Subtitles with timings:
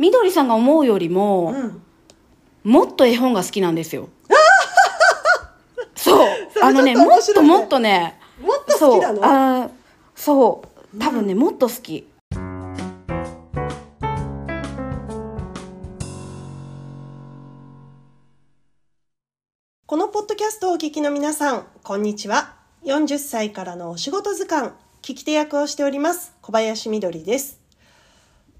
[0.00, 1.82] みどりさんが思うよりも、うん。
[2.64, 4.08] もっと絵本が好きなんですよ。
[5.94, 6.28] そう。
[6.62, 9.16] あのねもっともっとねもっと好きなの？
[9.16, 9.24] そう。
[9.26, 9.70] あー
[10.14, 10.62] そ
[10.94, 10.98] う。
[10.98, 12.08] 多分ね、もっと好き。
[19.86, 22.54] このポッドキャストをお聞きの皆さん、こんにちは。
[22.84, 24.70] 40歳からのお仕事図鑑、
[25.02, 27.60] 聞き手役をしております、小林みどりです。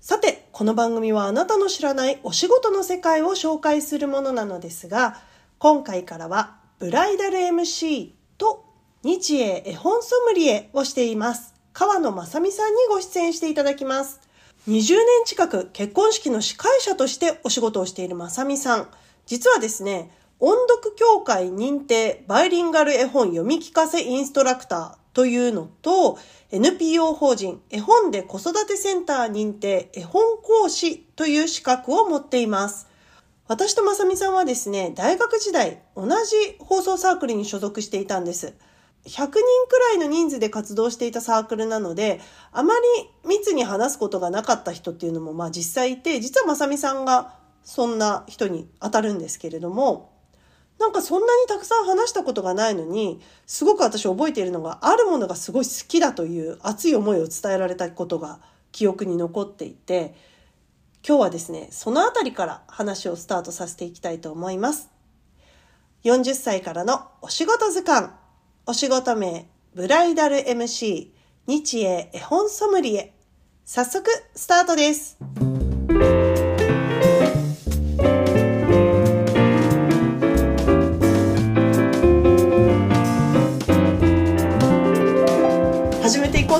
[0.02, 5.16] さて、この番組はあなたの知らないお仕事の世界を紹介するものなのですが、
[5.58, 8.66] 今回からはブライダル MC と
[9.02, 11.54] 日英絵本ソムリエをしています。
[11.72, 14.20] 川野正美さんにご出演していただきます。
[14.68, 18.88] 20年近く結婚式の司会者としてお仕事をしている正美さん。
[19.24, 26.18] 実はですね、音読協会認定バイリンガル絵本読み聞かせインストラクターというのと、
[26.50, 32.88] NPO 法人絵本で子育てセンター認定絵本講師という資格を持っています。
[33.48, 38.54] 私とまさみさんはですね、大学時代同じ放送サークルに所属していたんです。
[39.06, 42.20] 100人くらいの人数で活動していたサークルなので、
[42.52, 42.80] あまり
[43.28, 50.12] 密に話すことがなかった人っていうのもまあ実際いて、実はまさみさんがそんな人に当たるんですけれども、
[50.80, 58.40] なんかそんなにたくさん話したことがないのに、すごく私覚えているのが、あるものがすごい好きだという熱い思いを伝えられたことが
[58.72, 60.14] 記憶に残っていて、
[61.06, 64.88] 今日はですね、そのあたりから話をスタートさせていきたいと思います。
[66.04, 68.08] 40歳からのお仕事図鑑。
[68.64, 71.10] お仕事名、ブライダル MC、
[71.46, 73.12] 日英絵本ソムリエ。
[73.66, 75.18] 早速、スタートです。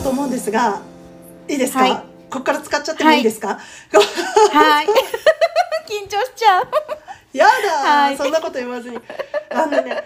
[0.01, 0.81] うと思うんですが、
[1.49, 1.93] いいですか、はい。
[2.31, 3.59] ここから使っちゃってもいいですか、
[4.53, 4.87] はい。
[5.87, 6.69] 緊張しちゃう。
[7.33, 8.17] やだ、はい。
[8.17, 8.99] そんなこと言わずに。
[9.51, 10.05] あのね、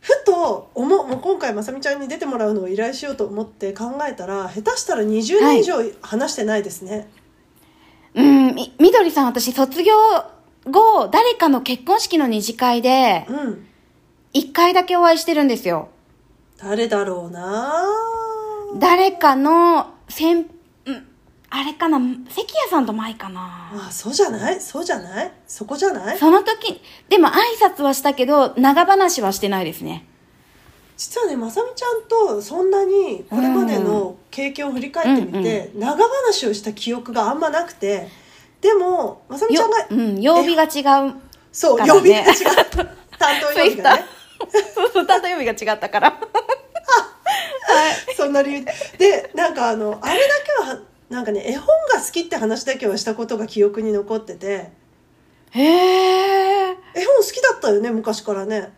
[0.00, 7.08] ふと思う、もう今回まさみちゃんに出てもらうのを依頼しようと思って考えたら、下手したら20年以上話してないですね。
[8.14, 9.92] うんみみどりさん私卒業
[10.70, 13.66] 後誰かの結婚式の二次会でうん。
[14.32, 15.88] 一回だけお会いしてるんですよ。
[16.58, 17.84] 誰だろうな
[18.78, 20.34] 誰かの先
[20.86, 21.06] うん
[21.50, 23.70] あれかな関谷さんと舞かな。
[23.88, 24.60] あ、そうじゃない？
[24.60, 25.32] そうじゃない？
[25.46, 26.18] そこじゃない？
[26.18, 30.06] その時でも挨拶はしたけど長話はしてないですね。
[30.96, 38.08] 実はね、まさみちゃんとそんなにこれまでの経験を振り返ってみて、長話をした記憶があんまなくて、
[38.60, 41.14] でも、まさみちゃんがよ、うん、曜日が違う
[41.52, 42.26] そう、曜日が違っ
[42.70, 42.84] た。
[43.18, 44.04] 担当曜日がね。
[45.06, 46.18] 担当曜日が違ったから
[48.16, 48.72] そんな理由で。
[48.98, 50.78] で、なんかあの、あれだけは、
[51.10, 54.70] なんかね、絵本が好きって話だけはしたことが記憶に残ってて、
[55.50, 58.72] へえ、絵本好きだったよね、昔からね。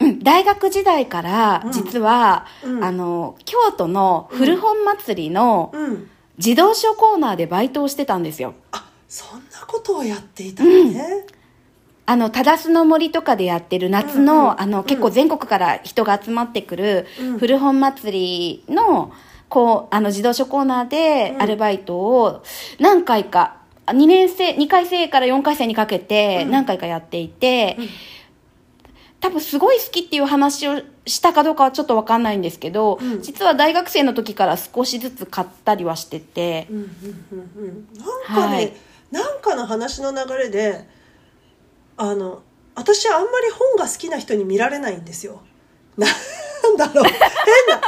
[0.00, 6.10] うん、大学時代からうん実は、うんあの京都の古本祭りのうん。
[6.38, 11.26] 児童書コーナーでバイトをしてたんですよあ、そんなことをやっていたのね。
[12.10, 14.60] あの、忠須の森とかでやってる夏の、うんうん。
[14.60, 17.38] あの、結構全国から人が集まってくるうん。
[17.38, 19.12] 古本祭りの、
[19.50, 21.42] こう、あの、自動書コーナーでうん。
[21.42, 22.42] アルバイトを
[22.80, 23.58] 何回か、
[23.88, 26.50] 2年生、2回生から4回生にかけてうん。
[26.50, 27.88] 何回かやっていて、うん。
[29.20, 33.20] 多分すごい好きっていう話をしたかどうかはちょっとわかんないんですけど、うん。
[33.20, 36.68] 実は大学生の時から少しずつ買ったりはしてて。
[36.70, 36.86] う、んうん
[37.32, 37.86] うんうん。
[37.98, 38.72] なんかね、はい。
[39.10, 40.96] なんかの話の流れで、
[41.98, 42.42] あの、
[42.74, 45.42] 私はあんまり本が好きな人に見られないんですよ。
[45.98, 47.04] なんだろう。
[47.04, 47.12] 変
[47.68, 47.80] な。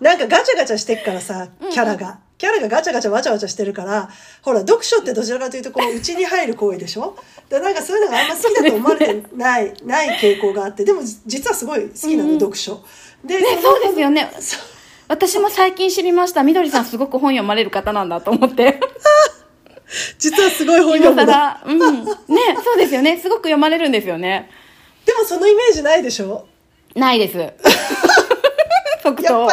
[0.00, 2.18] なんかガチャガチャしてっからさ、キャラが。
[2.36, 4.08] キャラがガチャガチャわちゃわちゃしてるから、
[4.42, 7.16] ほら、読書ってどちらかというと、こう、内に入る行為でしょ？
[7.48, 12.82] でなんかそういうのがあんま好きだと思われてない、ない傾向があって、でもじ実はすごい好きなの、うん読書。
[13.24, 14.30] で、ね、のそうですよね。
[15.08, 16.42] 私も最近知りました。
[16.42, 18.80] みどりさんすごく本読まれる方なんだと思って。
[20.18, 21.32] 実はすごい本今読むの。
[21.32, 22.04] 更、うん。
[22.34, 23.18] ね、そうですよね。
[23.18, 24.50] すごく読まれるんですよね。
[25.04, 26.46] でもそのイメージないでしょ？
[26.94, 27.36] ないです。
[29.02, 29.48] 即答。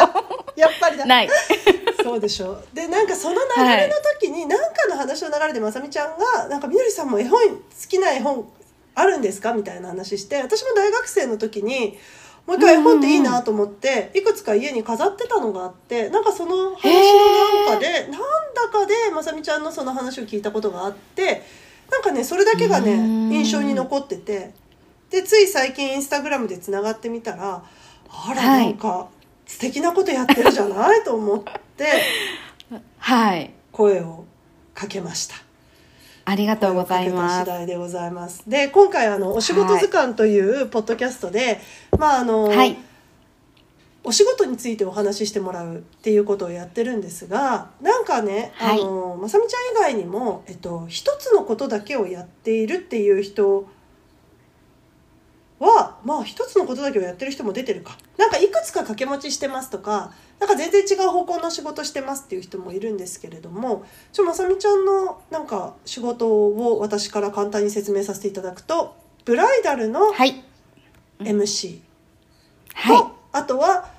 [0.56, 1.06] やっぱりだ。
[1.06, 1.28] ない。
[2.02, 7.56] そうでしょでなんかその流れの時に何かの話の流れでまさみちゃんが「なんかみどりさんも絵本好
[7.88, 8.48] きな絵本
[8.94, 11.98] あるんですか?」みたいな話して私も大学生の時に
[12.48, 18.10] もう一回絵本っていいなと思っていくつか家に飾ってたのがあってなんかその話のなんかでなん
[18.54, 21.42] だかでまさみちゃんのその話を聞いたことがあって
[21.90, 24.54] なんかねそれだけがねうん印象に残ってて
[25.10, 27.62] でつい最近インスタグラムでつながってみたら
[28.08, 29.08] あらはいなんか
[29.44, 31.42] 素敵なことやってるじゃないと思っ
[31.76, 31.86] て。
[32.98, 33.50] はい。
[33.72, 34.24] 声を
[34.74, 35.36] かけました
[36.28, 37.40] ありがとうございます。
[37.40, 38.42] 次第でございます。
[38.46, 41.58] で、今回あのお仕事図鑑というポッドキャストで、
[41.98, 42.76] まああの、はい。
[44.04, 53.68] お仕事についてお話ししてもらうっていうことをやってるんですがなんかね、はいあのまさみちゃん以外にも、えっと、一つのことだけをやっているっていう人
[55.58, 70.42] はまあ一つのことだけをやってる人も出てるかなんかいくつか掛け持ちしてますとかなんか全然違う方向の仕事してますっていう人もいるんですけれどもちょまさみちゃんのなんか仕事を私から簡単に説明させていただくとブライダルのはい。
[71.18, 71.80] MC。
[72.74, 72.96] はい。
[72.96, 73.90] とあとは、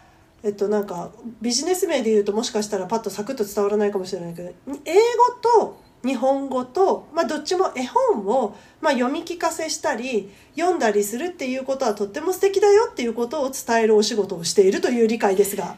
[0.43, 4.49] えっと、なんかビジネス名で言うともしかしたらパッとサクッと伝わらないかもしれないけど
[4.85, 15.75] 英語と日本語と、まあ、どっちも絵本を、まあ、読み聞かせしたり読んだりするっていうことはとっても素敵だよっていうことを伝えるお仕事をしているという理解ですが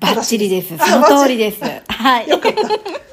[0.00, 0.74] バッチリです。
[0.78, 1.60] あその通りです。
[1.88, 2.28] はい。
[2.28, 2.60] よかった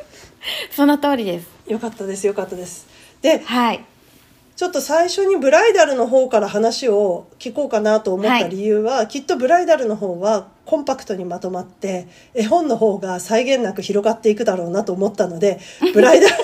[0.70, 1.48] その通りです。
[1.68, 2.86] よかったですよかったです。
[3.22, 3.84] ではい。
[4.56, 15.60] ちょっと最初にブライダルの方から話を聞こうかなと思った理由は、きっとブライダルの方はコンパクトにまとまって絵本の方が際限なく広がっていくだろうなと思ったので
[15.94, 16.36] ブライダル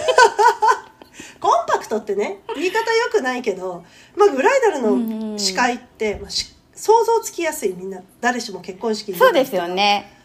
[1.40, 3.84] コンパクトってね言い方よくないけど、
[4.16, 8.02] まあ、ブライダルの司会って、まあ、し想像つきやすいみんな。
[8.19, 10.20] 誰しも結婚式にそうですよね。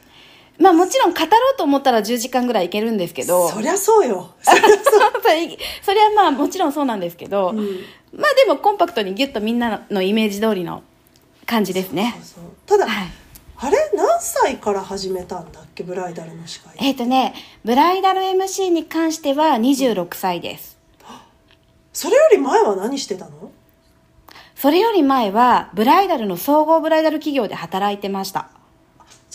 [0.59, 3.49] まあもちろん語ろうと思ったら10時間ぐらいいけるんですけど。
[3.51, 4.61] そりゃそうよ、 それ
[5.83, 7.81] それはまあもちろんそうなんですけど、うん
[8.13, 10.83] まあでもコンパクトにギュッとみんなのイメージ通りの
[11.45, 12.15] 感じですね。
[12.65, 13.09] ただ、はい。
[13.59, 15.83] あれ何歳から始めたんだっけ？
[15.83, 20.77] ブライダルの司会えっ、とね、ブライダル MC に関しては26歳です。
[21.93, 23.51] それより前は何してたの？
[24.55, 28.49] それより前は、ブライダルの総合ブライダル企業で働いてました。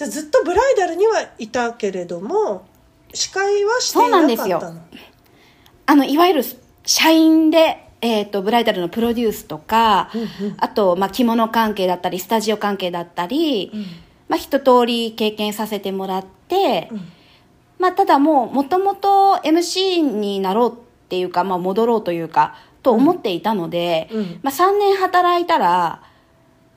[0.01, 2.65] じゃあずっとブライダルにはいたけれども
[3.13, 4.21] 司会はしていなかったの？
[4.21, 4.73] そうなんですよ。
[5.85, 6.43] あの、いわゆる
[6.85, 10.09] 社員で、えっ、と、ブライダルのプロデュースとか、
[10.57, 13.71] あと、まあ、着物関係だったり、スタジオ関係だったり、
[14.27, 16.89] まあ、一通り経験させてもらって、
[17.77, 20.75] まあ、ただもう、もともと MC になろうっ
[21.09, 24.39] ていうか、まあ、戻ろうというか、と思っていたので、うん。
[24.41, 26.01] まあ、3年働いたら、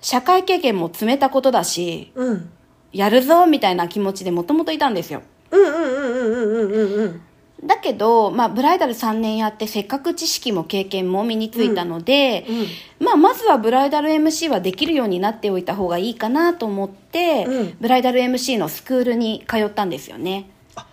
[0.03, 2.51] 社会経験も積めたことだし、うん
[2.95, 5.23] やるぞみたいな気持ちでもともといたんですよ。
[5.51, 7.21] うんうんうんうんうんうんうん
[7.63, 12.67] だけど、まあ、ブライダル3年やってせっかく知識も経験も身についたので、うんうん、
[13.01, 20.51] まあ、まずはブライダル MC はできるようになっておいた方がいいかなと思って、うん、ブライダル MC のスクールに通ったんですよね。
[20.77, 20.87] あ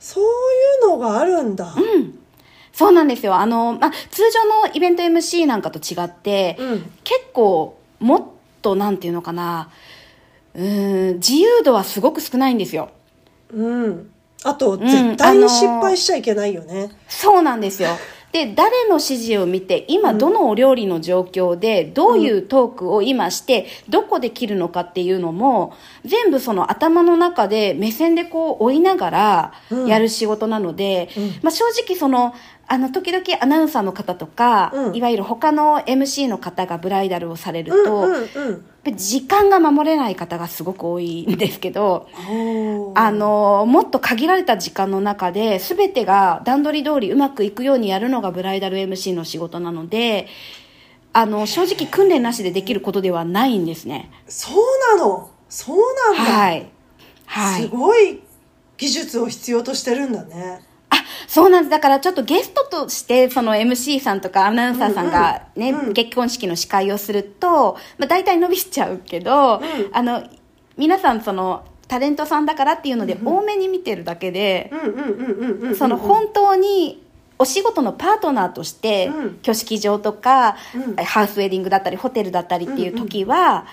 [0.00, 0.26] そうい
[0.88, 1.72] うのがあるんだ。
[1.72, 2.18] うん。
[2.72, 3.36] そうなんですよ。
[3.36, 6.58] あの、まあ、通常のイベント MC なんかと違って、
[7.04, 8.22] 結構もっ
[8.62, 9.70] となんていうのかな
[10.54, 12.90] うーん、自由度はすごく少ないんですよ。
[13.52, 14.10] うん。
[14.44, 17.90] あとん絶対にあのー失敗しちゃいけないよね、そうなんですよ。
[18.32, 25.74] で、誰の指示を見て、今どのお料理の状況で、どういうトークを今して、どこで切るのかっていうのも、
[26.06, 29.86] 全部その頭の中で目線でこう追いながらうん。
[29.86, 31.24] やる仕事なので、うん。
[31.42, 32.34] まあ正直その、
[32.72, 34.96] あの、時々アナウンサーの方とか、うん。
[34.96, 38.96] いわゆる他の MC の方がブライダルをされると、うんうんうん。
[38.96, 42.08] 時間が守れない方がすごく多いんですけど、
[42.94, 50.26] あのもっと限られた時間の中で全てが段取り通りうまくいくようにやるのがブライダル MC の仕事なので
[51.12, 54.10] あの正直訓練なしでできることではないんですね。
[54.26, 55.30] そうなの？
[55.48, 55.78] そう
[56.14, 56.66] なんだ、はい。
[57.26, 57.62] はい。
[57.62, 58.20] すごい
[58.78, 60.60] 技術を必要としてるんだね。
[60.60, 60.71] あ
[61.32, 61.70] そうなんです。
[61.70, 65.92] だからちょっとゲストとしてその MC さんとかアナウンサーさんがね、うんうん。
[65.94, 69.62] 結婚式の司会をすると、まあ、大体伸びちゃうけど、ん。
[69.94, 70.28] あの
[70.76, 74.70] 皆さんそのタレントさんだからっていうので多めに見てるだけで、
[75.78, 77.02] その本当に
[77.38, 79.26] お仕事のパートナーとして、うん。
[79.40, 80.96] 挙式場とか、うん。
[80.96, 83.64] ハウスウェディングだったりホテルだったりっていう時は、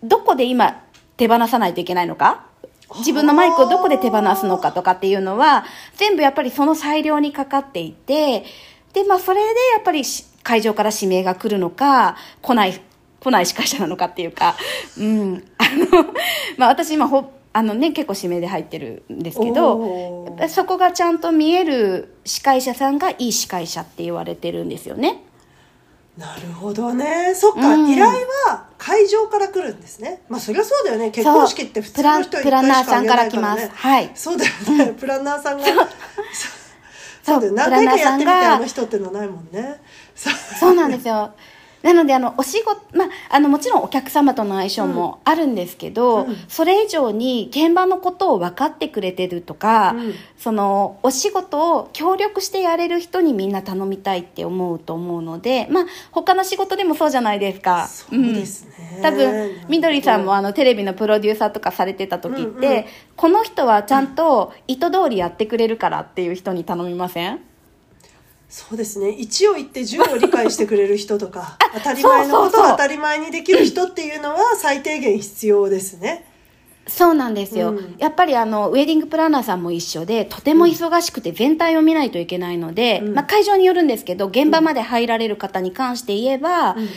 [0.00, 0.80] どこで今
[1.16, 2.46] 手放さないといけないのか
[2.94, 5.64] 自分のマイクをどこで手放すのかとかっていうのは
[5.96, 8.44] 全部やっぱりその裁量にかかっていて
[8.92, 12.80] でまあそれでやっぱりし会場から指名が来るのか来ない
[13.18, 14.54] 来ない司会者なのかっていうか
[14.96, 15.64] うんあ
[15.96, 16.04] の
[16.56, 25.24] まあ私今ほあのね結構指名で入ってるんですけどそこがちゃんと見える司会者さんがいい司会者って言われてるんですよね。
[26.16, 27.34] なるほどね。
[27.34, 27.90] そっか、うん。
[27.90, 28.08] 依頼
[28.46, 30.22] は会場から来るんですね。
[30.28, 31.10] まあそりゃそうだよね。
[31.10, 33.64] 結婚式って普通の人そうプランプランナーさんから来ます。
[33.64, 33.72] ね。
[33.74, 34.10] はい。
[34.14, 34.52] そうだよ
[34.86, 35.64] ね、 プランナーさんが。
[37.22, 37.40] そう。
[37.40, 39.80] だよ何回かやってみてあの人っていうのないもんね。
[40.14, 41.34] そうなんですよ。
[41.86, 46.36] なのであのお仕事、まあ、あのもちろんお客様との相性もあるんですけど、うん。
[46.48, 50.14] それ以上に現場のことを分かってくれてるとか、うん。
[50.36, 57.86] そのお仕事を協力してやれる人にみんな頼みたいって思うと思うので、まあ、他の仕事でもそうじゃないですか。
[57.86, 58.94] そうですね。
[58.96, 59.02] うん。
[59.02, 62.84] 多分みどりさんもあのテレビのプロデューサーとかされてた時って、うんうん。
[63.14, 67.40] この人はちゃんと意図通りやってくれるからっていう人に頼みません？
[68.48, 69.08] そうですね。
[69.08, 76.24] 1を言って10を理解してくれる人とか 当たり前のことを当たり前にできる人っていうのは最低限必要ですね。
[76.88, 77.96] そうなんですよ、うん。
[77.98, 83.14] やっぱりあのウェディングプランナーさんも一緒でとても忙しくて全体を見ないといけないので、うん。
[83.14, 86.88] まあ、会場によるんですけど現場まで入られる方に関して言えば、うんうん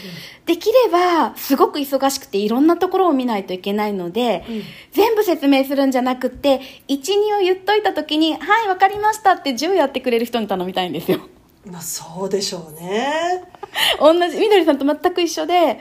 [0.46, 4.64] できればすごく忙しくていろんなところを見ないといけないので、うん。
[4.92, 11.20] 全部説明するんじゃなくって12を言っといた時に「はい分かりました」って10やってくれる人に頼みたいんですよ
[11.72, 13.44] まあそうでしょうね。
[14.00, 15.80] 同じみどりさんと全く一緒で、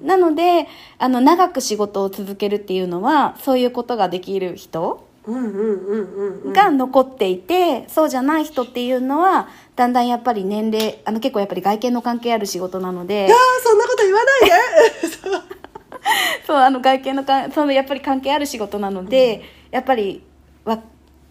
[0.00, 0.66] なので
[0.98, 6.52] あの長く仕事を続けるっていうのはそういうことができる人うんうんうんうんうん。
[6.52, 15.48] が残っていて、そうじゃない人っていうのはだんだんやっぱり年齢あの結構やっぱり外見の関係ある仕事なのでいやーそんなこと言わないで。
[16.46, 20.22] そうあの外見のかそのやっぱり関係ある仕事なので、やっぱり
[20.64, 20.78] わ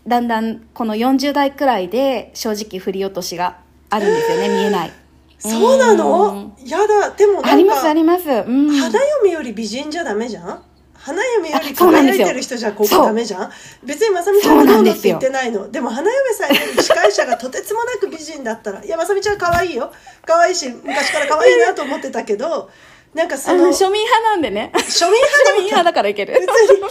[0.08, 3.58] だんだんこの40代くらいで正直振り落としが
[3.90, 4.92] あるんですよね見えない。
[5.40, 6.52] そうなの？
[6.66, 7.12] やだ。
[7.12, 8.24] でもありますあります。
[8.30, 8.70] うん。
[8.72, 10.64] 花嫁より美人じゃダメじゃん？
[10.96, 13.52] 花嫁より輝いてる人じゃここダメじゃん？
[13.84, 15.72] 別にまさみちゃんがどうのって言ってないの。
[15.72, 19.92] でも花嫁さんより司会者がとてつもなく美人だったらいやまさみちゃん可愛いよ。
[20.26, 22.70] 可愛いし昔から可愛いなと思ってたけど
[23.14, 24.72] なんかあその庶民派なんでね。
[24.74, 26.34] 民庶民派でも派だからいける。
[26.34, 26.82] 別に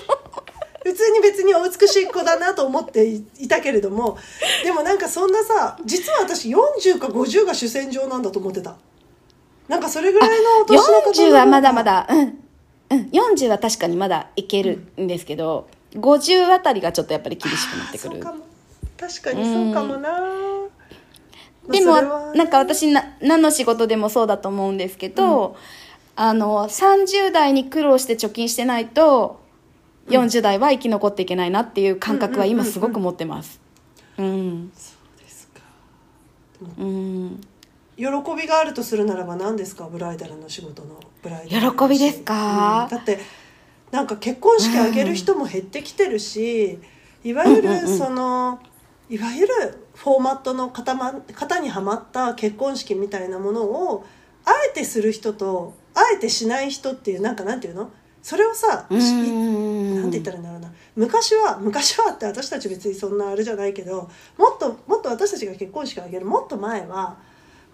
[0.87, 3.05] 普通に別にお美しい子だなと思って
[3.41, 4.17] いたけれども
[4.63, 8.77] でもなんかそんなさ実は私40か50が主戦場なんだと思ってた。
[9.67, 18.21] なんかそれぐらいのお年の方の方40はまだまだうん、うん、40は確かにまだいけるんですけど、50あたりがちょっとやっぱり厳しくなってくる。
[18.21, 20.17] 確かにそうかもな、ま
[21.69, 22.01] あでも
[22.37, 25.57] なんか私な何の仕事でもそうだと思うんですけど、
[26.15, 29.45] あの30代に苦労して貯金してないと
[30.09, 33.61] 40代は生き残っていけないなっていう感覚は今すごく持ってます。
[34.19, 34.73] うん。
[34.75, 35.61] そうですか。
[36.79, 37.41] うん。
[37.97, 38.05] 喜
[38.37, 39.89] びがあるとするならば何ですか？
[39.89, 42.85] ブライダルの仕事のブライダルの喜びですか？
[42.85, 42.91] うん。
[42.91, 43.19] だって
[43.91, 46.79] なんか結婚式挙げる人も減ってきてるし、
[47.25, 47.99] いわゆるうんうんうん。
[47.99, 48.61] その、
[49.09, 49.55] いわゆる
[49.95, 54.05] フォーマットの型,、ま、型にはまった結婚式みたいなものを
[54.45, 57.91] あえてする人とあえてしない人っていうなんかなんていうの？
[58.27, 60.73] それをさ、うしんなんて言ったらいいんだろうな。
[60.97, 67.19] 昔は昔はって私たち別にそんなあれじゃないけどもっともっと私たちが結婚式を挙げるもっと前は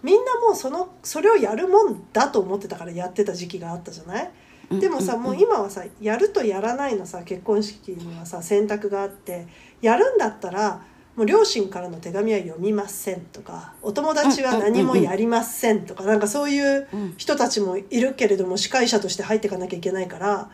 [0.02, 4.30] みんなもうそのそれをやるもんだと思ってたからやってた時期があったじゃない？
[4.78, 9.46] でもさもう今はさやるとやらないのさ結婚式にはさ選択があって
[9.80, 10.82] やるんだったら
[11.16, 20.50] もう両親からの手紙は読みませんとかお友達は何もやりませんとかなんかそういううん人たちもいるけれども司会者として入っていかなきゃいけないから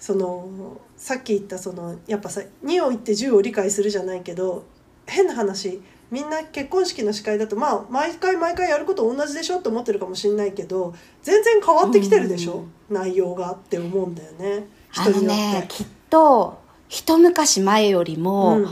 [0.00, 4.64] そのさっき言ったそのやっぱさ2を言って10を理解するじゃないけど
[5.06, 14.66] 変な話みんな結婚式の司会だとまあ毎回毎回やること同じでしょって思ってるかもしれないけど全然変わってきてるでしょ、内容がって思うんだよね。
[14.94, 15.60] あの人によって。
[15.60, 16.58] ねきっと
[16.88, 18.68] 一昔前よりもうん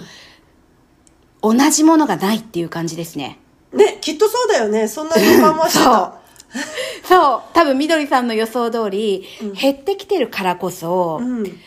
[1.42, 3.38] 同じものがないっていう感じですね、
[3.72, 4.88] ねきっとそうだよね。
[4.88, 6.18] そんな予感はしてた。
[7.04, 7.42] そう。
[7.52, 9.52] 多分みどりさんの予想通り、うん。
[9.52, 11.61] 減ってきてるからこそ、うん。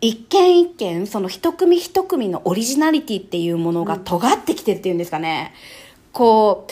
[0.00, 5.52] 一件一件その一組一組のオリジナリティっていうものが尖ってきてるっていうんですかね、
[6.12, 6.66] こ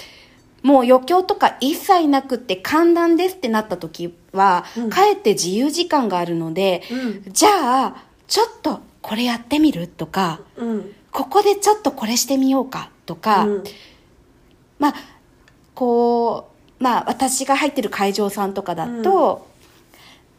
[0.64, 4.90] うもう余興とか一切なくって観覧ですってなった時は、うん。
[4.90, 7.33] かえって自由時間があるので、うん。
[7.33, 13.65] じゃあちょっとこれやってみるとかうんここでちょっとこれしてみようかとか、うん。
[14.79, 14.95] まあ
[15.75, 16.50] こ
[16.81, 19.49] うまあ私が入ってる会場さんとかだと、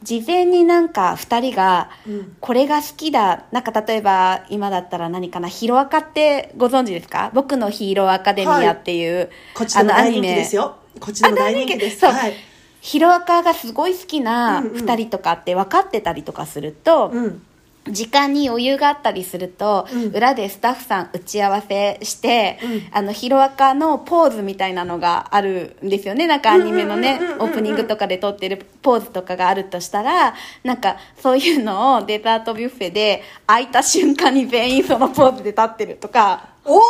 [0.04, 2.36] 事前になんか2人がうん。
[2.40, 7.32] これが好きだなんか例えば今だったら何かなヒロアカってご存知ですか？
[7.34, 10.78] 僕のヒーローアカデミアっていう、こっちでも大人気ですよ。
[11.00, 12.00] こっちでも大人気です。
[12.00, 12.12] そう。
[12.12, 12.34] はい。
[12.82, 14.74] ヒロアカがすごい好きなうんうん。
[14.78, 17.42] 2人とかって分かってたりとかすると、うん。
[17.88, 20.04] 時間に余裕があったりすると、うん。
[20.12, 22.82] 裏でスタッフさん打ち合わせして、うん。
[22.92, 26.28] あのヒロアカのポーズみたいなのがあるんですよね。
[26.28, 36.82] なんかアニメのねオープニングとかで撮ってるポーズとかがあるとしたらなんかそういうのをデザートビュッフェで開いた瞬間に全員そのポーズで立ってるとかお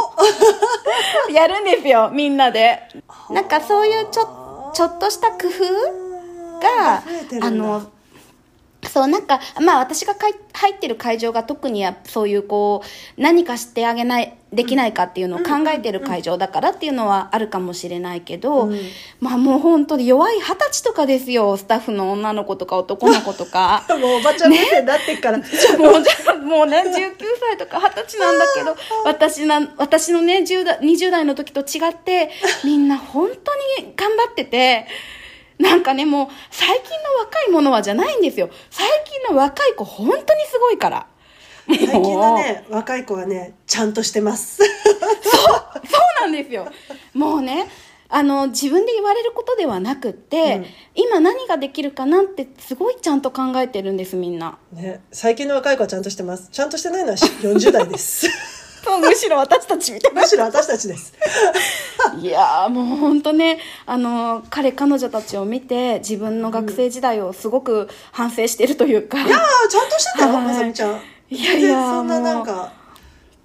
[1.32, 2.82] やるんですよみんなで。
[3.30, 6.10] なんかそういうちょちょっとした工夫
[6.62, 7.48] あー増えてるんだ。
[7.48, 7.99] あの
[8.90, 12.82] そうなんかまあ私がかい入ってる会場が特にやそういうこ
[13.18, 18.80] う何かしてあげないできないかっていうのを考えてる会場だからっていうのはあるかもしれないけど、うん。
[19.20, 21.56] まあもう本当に弱い二十歳とかですよ。
[21.56, 23.86] スタッフの女の子とか男の子とか。
[24.02, 25.46] もうおばちゃん目線になってっから、 もう
[26.04, 32.32] じゃあもうね19歳とか20歳なんだけど 私な私のね10代20代の時と違って
[32.64, 34.88] みんな本当に頑張ってて
[35.60, 38.50] なんかねもう最近の若い者はじゃないんですよ。
[38.72, 41.08] 最近の若い子本当にすごいから。
[41.68, 44.64] 最近のね若い子はねちゃんとしてます。
[44.64, 44.68] そう
[46.22, 46.68] なんですよ。
[47.14, 47.70] もうね
[48.08, 50.66] あの自分で言われることではなくって、うん。
[50.96, 54.58] 今何ができるかなってすごいちゃんと考えてるんですみんな。
[54.72, 56.50] ね最近の若い子はちゃんとしてます。
[56.52, 58.28] ちゃんとしてないのは40代です
[58.84, 60.22] そ うむしろ私たちみたいな。
[60.22, 61.14] むしろ私たちです
[62.20, 70.46] いやーもう本当ねあの彼彼女たちを見て自分の学生時代をすごごく反省してるというか、いやーちゃんとしてたよはい。
[70.46, 71.02] まさみちゃん。
[71.30, 72.74] いやいやそんななんか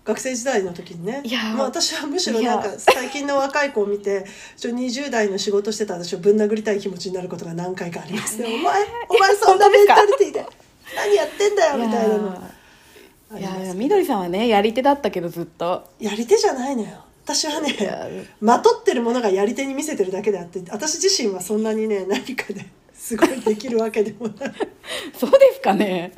[0.05, 1.21] 学生時代の時にね。
[1.25, 1.55] いやー。
[1.55, 4.25] まあ、私はむしろなんか最近の若い子を見て
[4.57, 8.41] ちょ20代の仕事してた私をぶん殴りたい気持ちになることが何回かあります。
[8.41, 10.47] ねお前お前そんなメンタリティで
[10.97, 12.31] 何やってんだよみたいなの。
[12.31, 12.41] あ
[13.39, 15.89] いやいやみどりさんはねやり手だったけどずっと。
[15.99, 17.05] やり手じゃないのよ。
[17.25, 24.53] 私はやねまとってるものがやり手に見せてるだけであって私自身はそんなにね何かですごいできるわけでもない。
[25.19, 26.13] そうですかね。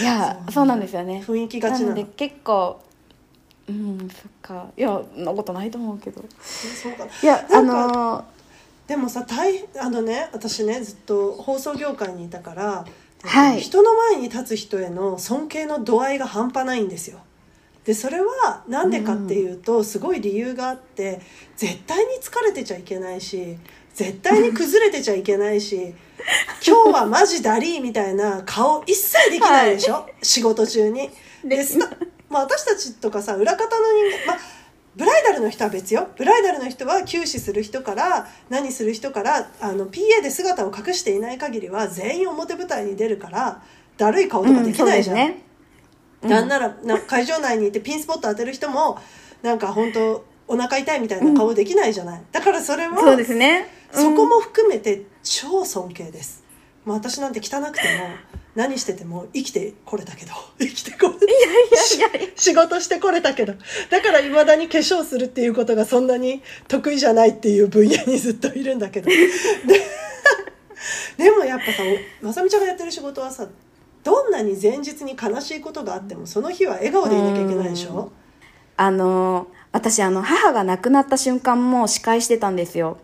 [0.00, 1.22] いやそうなんですよね。
[1.26, 1.88] 雰囲気がちなの。
[1.90, 2.80] ので結構
[3.68, 4.66] うんそっか。
[4.76, 6.24] いやそんなことないと思うけど。
[6.42, 7.06] そうか。
[7.22, 8.24] いやあの
[8.88, 12.86] でもさ大変あのね私ねずっと放送業界にいたから、
[13.22, 13.60] はい。
[13.60, 17.20] 人の前に立つ人への尊敬の度合いが半端ないんですよ。
[17.84, 21.22] でそれは何でかっていうと、すごい理由があって
[21.56, 23.56] 絶対に疲れてちゃいけないし
[23.94, 25.94] 絶対に崩れてちゃいけないし
[26.66, 31.10] 今日はマジダリーみたいな顔一切できないでしょ、仕事中に。
[31.42, 31.78] でさ
[32.28, 34.38] まあ、私たちとかさ裏方の人間、まあ、
[34.98, 36.08] ブライダルの人は別よ。
[36.16, 43.62] ブライダルの人は休止する人から何する人からあの PA で姿を隠していない限りは全員表舞台に出るから
[43.96, 45.16] だるい顔とかできないじゃん。
[45.16, 45.44] うんそうです
[46.24, 46.28] ね。
[46.28, 48.98] なんならな会場内にいてピンスポット当てる人も
[49.40, 53.68] なんか本当お腹痛いみたいな顔できないじゃない、だからそれもそうですね。
[53.92, 56.44] そこも含めて超尊敬です、
[56.84, 58.08] まあ、私なんて汚くても
[58.54, 62.28] 何してても生きてこれたけど生きてこれいやいやいや。
[62.36, 63.54] 仕事してこれたけど。
[63.90, 69.08] だからいまだに化粧するっていうことがそんなに得意じゃないっていう分野にずっといるんだけど。
[69.08, 69.16] で
[71.16, 71.82] でもやっぱさ
[72.22, 73.46] おまさみちゃんがやってる仕事はさ
[74.04, 78.12] どんなに前日に悲しいことがあってもその日は笑顔でいなきゃいけないでしょ？
[78.76, 82.98] あの私あの母が亡くなった瞬間も司会してたんですよ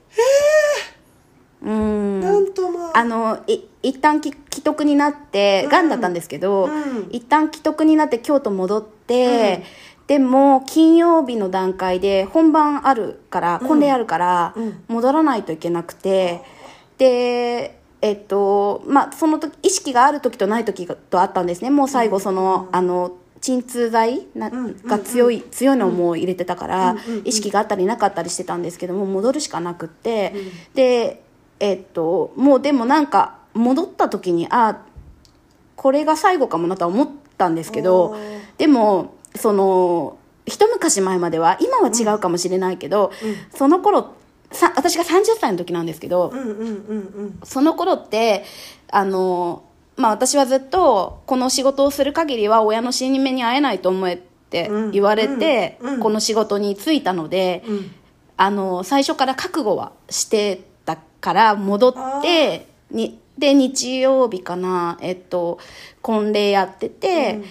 [1.65, 2.21] うん。
[2.21, 5.71] なんとまああのい一旦き既得になってうん。
[5.71, 7.09] がんだったんですけど、うん。
[7.11, 9.65] 一旦既得になって京都戻って、
[10.07, 13.69] でも金曜日の段階で本番あるからうん。
[13.69, 14.85] 婚礼あるからうん。
[14.89, 16.43] 戻らないといけなくて、
[16.99, 21.71] でえっとまあその時意識がある時とない時がとあったんですね。
[21.71, 22.77] もう最後その、うん。
[22.77, 24.83] あの鎮痛剤な、うん。
[24.87, 26.99] が強い、強いのをもう入れてたから、うん。
[26.99, 27.19] うん。
[27.19, 27.29] うん。
[27.29, 30.75] 意識があったりなかったりしてたんですけども戻るしかなくって、うん。
[30.75, 31.24] で
[31.61, 34.83] えっともうでもなんか戻った時にあ
[35.77, 38.17] これが最後かもなとは思ったんですけど
[38.59, 44.15] でもその一昔前までは今は違うかもしれないけど、うんその頃
[44.53, 47.41] さ私が30歳の時なんですけど、うんうんうんうん。
[47.43, 48.45] その頃って
[48.89, 49.65] あの
[49.97, 54.19] まあ私はずっとこの仕事をする限りは親の死に目に会えないと思えっ
[54.51, 55.95] て言われて、うん。
[55.95, 56.01] うん。
[56.01, 57.91] この仕事に就いたので、うん。
[58.37, 60.63] あの最初から覚悟はしてた
[61.25, 65.59] から戻ってにで日曜日かなえっと
[66.03, 67.45] 婚礼やってて、うん。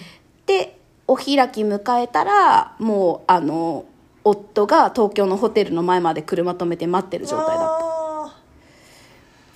[0.46, 3.84] でお開き迎えたらもうあの
[4.22, 7.64] 夫が東京のホテルの前まで車止めて待ってる状態だった。
[7.66, 8.36] あ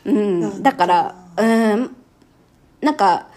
[0.06, 1.96] うん、だからうん。
[2.80, 3.28] なんか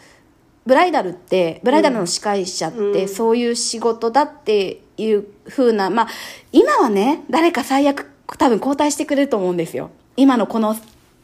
[0.65, 2.93] ブライダルってブライダルの司会者っうん。
[2.93, 6.07] てそういう仕事だっていう風な、まあ
[6.51, 10.75] 今はね誰か最悪多分交代してくれると思うんですよ今のこの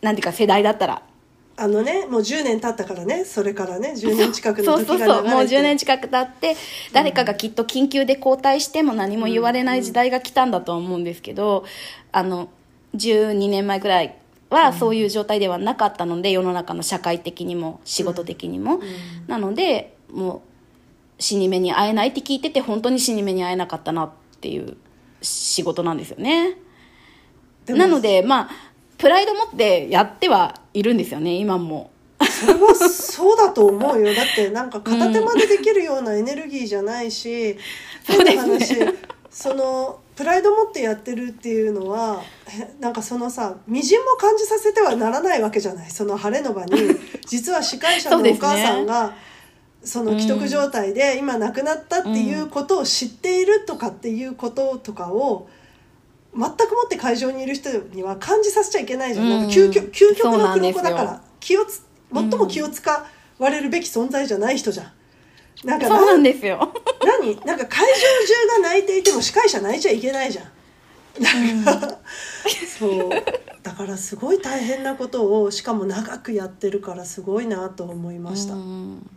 [0.02, 1.04] なんていうか世代だったら。
[1.58, 3.24] ーあのねもう10年経ったからね。
[3.26, 5.14] それからね10年近くのそう時が流れて。
[5.14, 6.56] そうそうもう10年近く経って
[6.94, 11.66] 誰かがきっと緊急で交代しても何も言われない時代が来たんだと思うんですけど
[12.12, 12.50] あの
[12.96, 14.18] 12年前ぐらい
[14.50, 18.80] はそういう状態ではなかったので世の中の社会的にも仕事的にも、
[19.28, 20.44] なのでも
[21.20, 24.78] う死に目に会えないって聞いてて本当に死に目に会えなかったなっていう
[25.22, 26.58] 仕事なんですよね。
[27.68, 28.50] なのでまあ
[28.98, 31.92] プライド持ってやってはいいるんですよね今も。
[32.20, 34.14] それはそうだと思うよ。
[34.14, 37.58] だってなんか片手間でできるようなエネルギーじゃないし、
[38.06, 38.76] 変な話
[39.30, 45.90] そのプライド持ってやってるっていうのはえなんかそのさみじんも感じさせてはならないわけじゃない。
[45.90, 46.72] その晴れの場に。
[47.26, 49.16] 実は司会者のお母さんが
[49.84, 55.48] その既得状態で今亡くなったっていうことを知っているとかっていうこととかを
[56.38, 61.82] 全くもって会場にいる人には感じさせちゃいけないじゃん,、なんか究極究極の黒子だから気をつ
[62.14, 63.08] 最も気を使
[63.40, 64.92] われるべき存在じゃない人じゃん。
[65.64, 66.72] なんかそうなんですよ。
[67.04, 67.36] 何？
[67.44, 67.96] なんか会場
[68.56, 70.46] 中が泣いていても司会者泣いちゃいけないじゃん。
[71.20, 71.98] なんか、
[72.78, 73.10] そう。
[73.64, 78.54] だからすごい大変なことをしかも長くやってるからすごいなと思いました。
[78.54, 79.10] うん。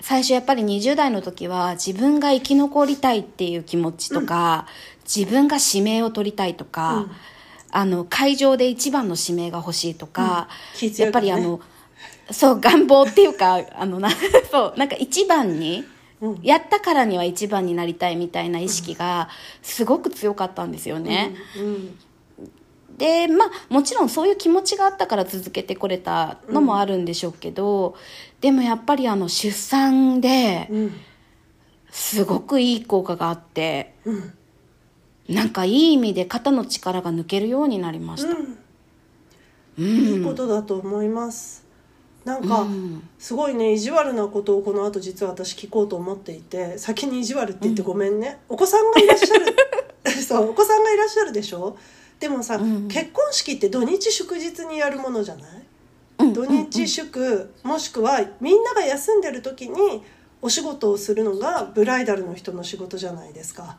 [0.00, 4.66] 最初やっぱり20代の時は自分が生き残りたいっていう気持ちとか、
[5.04, 7.10] 自分が指名を取りたいとか、うん。
[7.76, 10.78] あの会場で一番の指名が欲しいとか、うん。
[10.78, 11.60] 気強やっぱりあの
[12.30, 14.10] そう願望っていうか あのな
[14.50, 15.84] そうなんか一番に、
[16.20, 16.40] うん。
[16.42, 19.28] やったからには一番になりたいみたいな意識が
[19.62, 21.34] すごく強かったんですよね。
[21.58, 21.98] うん。
[22.96, 27.96] でまあもちろんそういう気持ちがあったから続けてこれたのもあるんでしょうけど、
[28.40, 31.00] でもやっぱりあの出産でうん。
[31.94, 34.34] すごくいい効果があってうん
[35.28, 38.28] なんかいい意味で肩の力が抜けるようになりました。
[38.28, 38.58] うん。
[39.78, 39.84] うん。
[39.86, 41.64] いいことだと思います。
[42.24, 43.08] なんか、うん。
[43.18, 49.46] すごいね意地悪なことをこの後実は私聞こうと思っていて先に意地悪って言ってごめんね、お子さんがいらっしゃる。
[50.22, 51.76] そうお子さんがいらっしゃるでしょ？
[52.20, 55.66] でもさ、うん結婚式って土日祝日にやるものじゃない？
[56.18, 56.32] うん。
[56.34, 60.02] 土日祝もしくはみんなが休んでる時に
[60.40, 63.78] お仕事をするのがブライダルの人の仕事じゃないですか。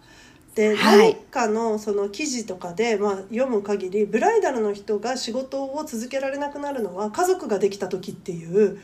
[0.56, 1.14] で、はい。
[1.14, 8.80] 何かのその記事とかで、まあ、読む限りブライダルの人が仕事を続けられなくなるのは家族ができた時っていう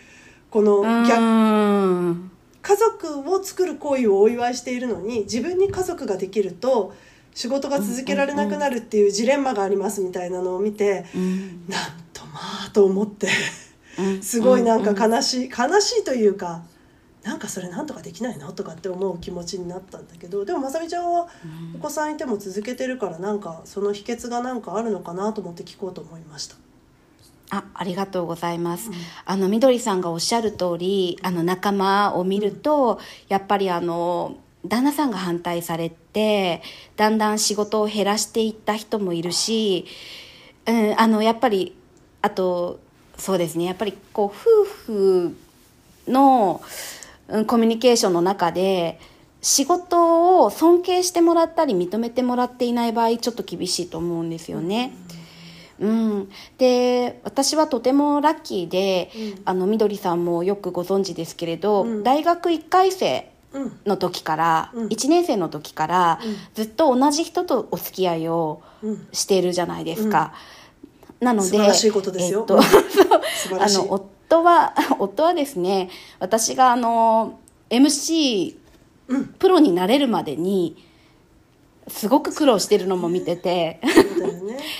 [0.49, 2.31] このう逆。
[2.61, 6.93] 家族を作る行為をお祝いしているのに自分に家族ができると
[7.33, 11.65] 仕事が続けられなくなるっていうジレンマがありますみたいなのを見て、うん。
[11.69, 13.29] なんとまあと思って。
[13.97, 14.21] うん。
[14.21, 16.63] すごいなんかう悲しい、悲しいというか
[17.23, 21.27] なんかそれなんとかできないのとかって思う気持ちになったんだけどでもまさみちゃんは
[21.75, 26.55] お子さんいても続けてるからなんかその秘訣がなんかあるのかなと思って聞こうと思いました。
[27.53, 28.89] あありがとうございます、
[29.25, 36.61] あのみどりさんがおっしゃる通りあの仲間を見ると、やっぱりあの旦那さんが反対されて
[36.95, 39.85] だんだん仕事を減らしていった人もいるし、
[40.65, 41.75] うん、あのやっぱり
[42.21, 42.79] あと
[43.17, 45.37] そうですねやっぱりこう夫婦
[46.07, 46.61] の、
[47.31, 48.99] うん、コミュニケーションの中で
[49.41, 54.93] 仕事を尊敬してもらったり認めてもらっていない場合ちょっと厳しいと思うんですよね。
[55.79, 59.41] うん、で私はとてもラッキーで、うん。
[59.45, 62.03] あのみどりさんもよくご存知ですけれど、うん。
[62.03, 63.79] 大学1回生うん。
[63.87, 64.87] の時から、うん。
[64.89, 66.35] 1年生の時から、うん。
[66.53, 69.07] ずっと同じ人とお付き合いをうん。
[69.11, 70.33] しているじゃないですか。
[71.19, 72.41] なので素晴らしいことですよ。
[72.41, 72.59] えっと
[74.39, 75.89] 夫は 夫はですね
[76.19, 77.39] 私があの
[77.69, 78.55] MC
[79.07, 80.75] うんプロになれるまでに
[81.87, 83.81] すごく苦労してるのも見てて。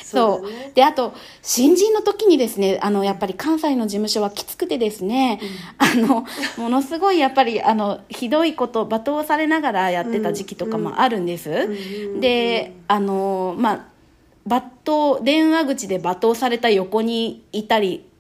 [0.04, 5.40] そう であと新人の時にですねあのやっぱり関西の事務所はきつくてですね、
[5.78, 6.26] あの
[6.58, 12.20] ものすごいやっぱりあのひどいこと罵倒されながらやってた時期とかもあるんです、うん。
[12.20, 13.86] であのまあ
[14.48, 18.11] 罵倒電話口で罵倒された横にいたりうん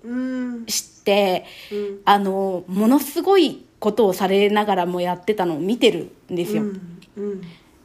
[0.67, 6.63] してうんあのものすごいことをされながらもやってたのを見てるんですよ、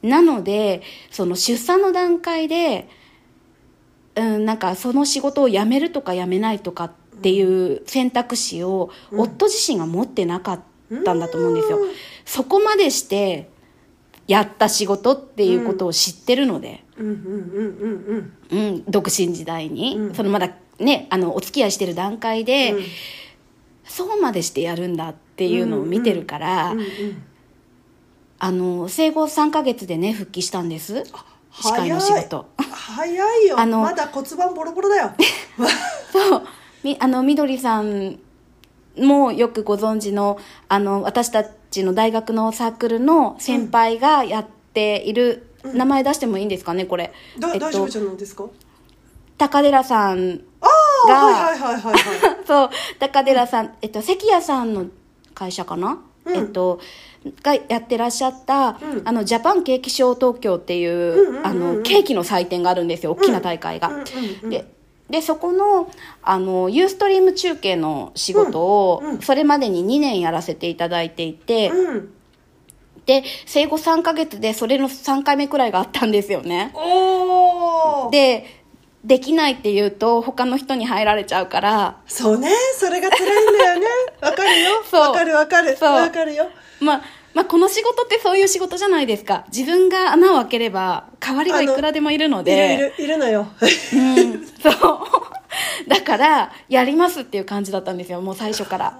[0.03, 2.89] なのでその出産の段階で、
[4.15, 10.61] うん、なんかその仕事を辞めるとか辞めないとかっていう選択肢を夫自身が持ってなかっ
[11.05, 11.79] たんだと思うんですよ。
[11.79, 11.91] うん。
[12.25, 13.49] そこまでして
[14.27, 16.85] やった仕事っていうことを知ってるので、
[18.89, 20.15] 独身時代に、うん。
[20.15, 22.85] そのまだねあのお付き合いしてる段階で、うん。
[23.85, 26.87] そうまでしてやるんだっていうのを見てるから、うんうん
[28.39, 31.05] あの生後3ヶ月でね復帰したんです。
[31.51, 32.47] 司会の仕事。
[32.59, 33.07] 早
[33.43, 33.47] い。
[33.47, 33.59] よ。
[33.59, 35.13] あのまだ骨盤ボロボロだよ。
[36.13, 36.43] そう。
[36.85, 38.19] みあのみどりさん
[38.99, 48.45] もよくご存知のあの私たちの大学のサークルの先輩がやっている、名前出してもいいんですかねこれ、だえっと大丈夫じゃないですか？
[49.39, 50.39] 高寺さん
[51.07, 51.97] がはいはいはいはいはい。
[52.47, 54.87] そう高寺さん、えっと、関谷さんの
[55.35, 56.37] 会社かな、うん。
[56.37, 56.81] えっと
[57.43, 59.03] がやってらっしゃった、うん。
[59.05, 61.47] あのジャパンケーキショー東京っていう,、うんうんうんうん。
[61.47, 64.67] あのケーキの祭典があるんですよ大きな大会が、うんで
[65.09, 65.89] でそこの
[66.21, 72.13] あのユーストリーム中継の仕事をそれまでに2年やらせていただいていて、うん。
[73.07, 76.73] で生後3ヶ月でそれの3回目くらいがあったんですよね。
[76.75, 78.11] おー。
[78.11, 78.56] で
[79.07, 81.97] できないって言うと他の人に入られちゃうから。
[82.09, 82.51] そうね。
[82.77, 83.87] それが辛いんだよね。
[84.21, 84.71] わかるよ。
[84.93, 85.77] わかるわかる。
[85.81, 86.49] わかるよ。
[86.81, 89.45] まあまあ、この仕事ってそういう仕事じゃないですか。
[89.49, 93.47] 自分が穴を開ければ代わりはいくらでもいるのいでるいるいるのよ。
[93.93, 95.89] うん、 そう。
[95.89, 98.21] だからやりますっていう感じだったんですよ。
[98.23, 98.99] もう最初から。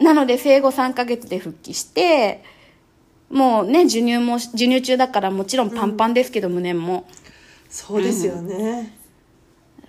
[0.00, 2.44] なので生後3ヶ月で復帰して
[3.30, 7.06] もうね授乳も授乳中だからもちろんパンパンですけど、胸も
[7.72, 8.94] そうですよね、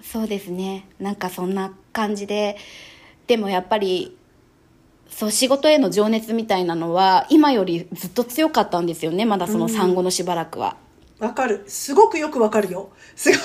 [0.01, 0.87] そうですね。
[1.01, 2.55] なんかそんな感じで。
[3.27, 4.17] でもやっぱり
[5.09, 9.25] そう仕事への情熱みたいなのは今よりずっと強かったんですよね。
[9.25, 10.77] まだその産後のしばらくは、
[11.19, 11.65] わかる。
[11.67, 12.89] すごくよくわかるよ。
[13.17, 13.39] すごい。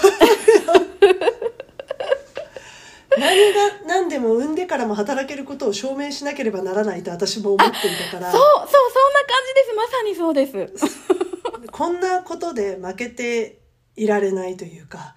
[3.18, 8.30] 何が何でも産んでからも働けることを証明しなければならないと私も思っていたから。
[8.30, 9.72] そうそうそんな感じです。
[9.74, 11.68] まさにそうです。
[11.72, 13.58] こんなことで負けて
[13.98, 15.14] いられないというか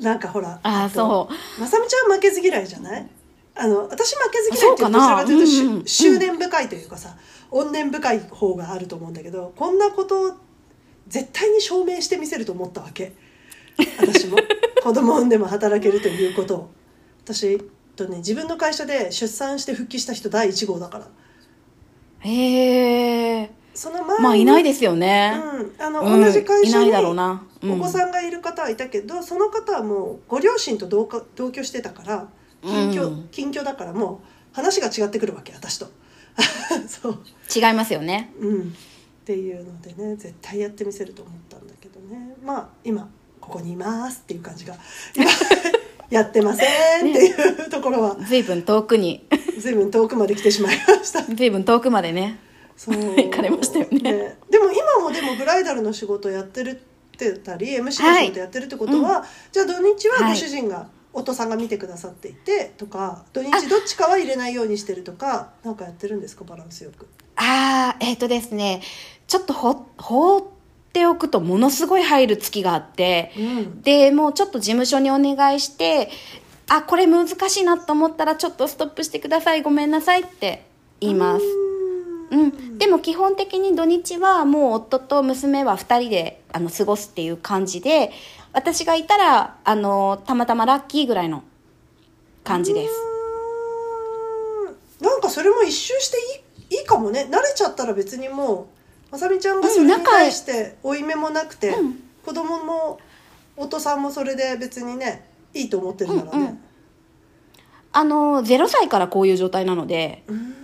[0.00, 1.60] なんかほらあーとそう。
[1.60, 3.08] まさみちゃんは負けず嫌いじゃない？
[3.54, 7.16] あの私負けず嫌いっていうとどちらかというと、うんうん執念深いというかさ
[7.50, 10.36] 怨念深い方があると思うんだけどこんなことを
[11.08, 13.12] 絶対に証明してみせると思ったわけ。
[13.98, 14.38] 私も。
[14.82, 16.70] 子供を産んでも働けるということを。
[17.24, 17.60] 私
[17.94, 21.08] とね自分の会社で出産して復帰した人第1号だから。
[22.20, 25.40] へえその前にまあいないですよね、
[25.78, 27.72] うん、あの、うん同じ会社にいないだろうな、うん。
[27.72, 32.28] お子さんがいる方はいたけど、その方はもうご両親と同か同居してたから
[32.62, 33.28] 近居,、うん。
[33.30, 35.86] 近居だからもう話が違ってくるわけ私と。
[36.86, 37.18] そう。
[37.54, 38.32] 違いますよね。
[38.38, 38.60] うん。
[38.60, 42.36] っていうのでね絶対やってみせると思ったんだけどね。
[42.44, 43.08] まあ今
[43.40, 44.76] ここにいますっていう感じが
[45.16, 45.26] 今
[46.10, 46.64] やってませ
[47.02, 48.16] んっていうところは。
[48.28, 49.26] 随分遠くに。
[49.58, 51.22] 随分遠くまで来てしまいました。
[51.22, 52.38] 随分遠くまでね
[52.76, 52.94] そう。
[53.16, 54.36] 行かれましたよね。
[54.50, 67.06] でも今もでもブライダルの仕事やってるってたり MC の仕事やってるってことは、じゃあ土日はご主人が、夫さんが見てくださっていてとか土日どっちかは入れないようにしてるとかなんかやってるんですかバランスよく？
[67.36, 68.82] ああえっ、とですね
[69.26, 70.42] ちょっとほ放っ
[70.92, 73.82] ておくとものすごい入る月があってうん。
[73.82, 76.10] でもうちょっと事務所にお願いして
[76.68, 80.64] あこれ難しいなと思ったらちょっとストップしてくださいごめんなさいって
[81.00, 81.61] 言います
[82.32, 88.10] うん、でも基本的に土日はもう夫と娘は2人であの過ごすっていう感じで
[88.54, 91.44] 私がいたらあのたまたまラッキーぐらいの
[92.42, 92.94] 感じです。
[95.00, 95.06] うん。
[95.06, 96.16] なんかそれも一周して
[96.72, 97.28] いいいいかもね。
[97.30, 98.62] 慣れちゃったら別にも
[99.10, 102.02] うまさみちゃんがそれに対して負い目もなくて、うん。
[102.24, 102.98] 子供も
[103.56, 106.60] 夫さんもそれで別にねいいと思ってるならうんうね。
[107.92, 110.61] あの0歳からこういう状態なのでうん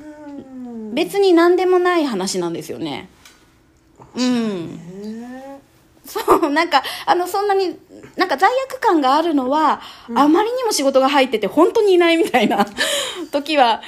[0.99, 3.09] 別に何でもない話なんですよね。
[4.17, 5.23] うん。
[5.23, 5.61] ね
[6.05, 7.79] そうなんかあのそんなに
[8.17, 9.81] なんか罪悪感があるのは、
[10.17, 12.67] あまりにも仕事が入ってて本当にいないみたいな
[13.31, 13.81] 時は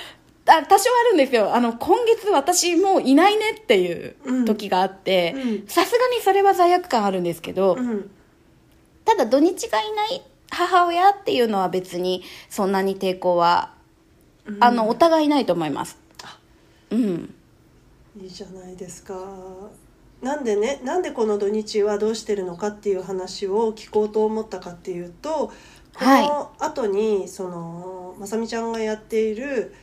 [0.47, 1.53] あ多少あるんですよ。
[1.53, 5.67] あの今月私もういないねっていう時があってうん。
[5.67, 8.09] さすがにそれは罪悪感あるんですけど、うん。
[9.05, 13.73] ただ土日がいない母親っていうのは別にそんなに抵抗は、
[14.61, 15.99] あのお互いないと思います
[16.91, 17.35] うん。
[18.21, 19.15] いいじゃないですか。
[20.21, 25.53] なんでねなんでこの土日はどうしてるのかっていう話を聞こうと思ったかっていうとこ
[25.95, 26.27] はい。
[26.27, 29.75] の後にそのまさみちゃんがやっている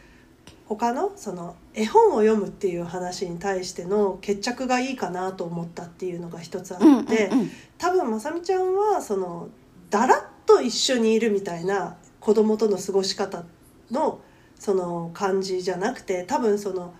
[0.67, 7.51] 他のその絵本を読むっていう話に対しての決着がいいかなと思ったっていうのが一つあって、うんうんうん。
[7.77, 9.49] 多分まさみちゃんはその
[9.89, 13.45] だらっと一緒にいるみたいな子供との過ごし方
[13.89, 14.19] の
[14.59, 16.93] その感じじゃなくて多分その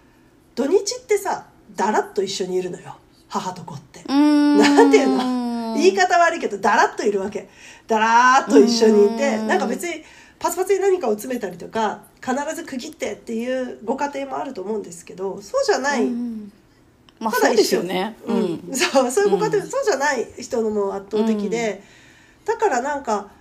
[0.56, 2.98] 土日ってさだらっと一緒にいるのよ。
[3.28, 4.02] 母と子って。
[4.12, 4.58] ん。
[4.58, 5.74] なんていうの？
[5.76, 7.50] 言い方悪いけどだらっといるわけ。
[7.88, 9.48] だらーっと一緒にいてうん。
[9.48, 10.04] なんか別に
[10.40, 16.52] パツパツに何かを詰めたりとか必ず区切ってっていうご家庭もあると思うんですけどそうじゃない、うん
[17.20, 17.54] まあただ一緒。
[17.54, 18.18] そうですよね。
[18.28, 18.72] ううん。
[18.72, 19.70] ん、そうそういうご家庭、うん。
[19.70, 21.82] そうじゃない人のも圧倒的で、
[22.46, 23.32] だからなんか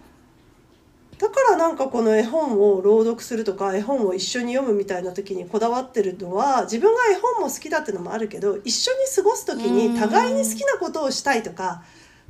[1.18, 11.82] だからなんかこの絵本を朗読するとか絵本を一緒に読むみたいな時にこだわってるのは自分が絵本も好きだってのもあるけど一緒に過ごす時に互いに好きなことをしたいとか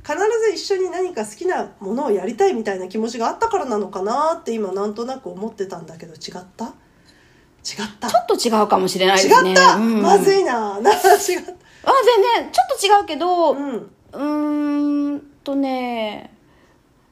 [0.03, 6.65] 必ず一緒に何か好きなものをやりたいみたいな気持ちがあったからなのかなって今なんとなく思ってたんだけど違った？
[6.67, 6.73] 違っ
[7.99, 8.09] た？
[8.09, 10.01] ちょっと違うかもしれない違ですねった、うん。
[10.01, 10.79] まずいな。
[10.79, 11.41] な違ったあ全
[12.41, 16.33] 然ちょっと違うけど、ううんーんとね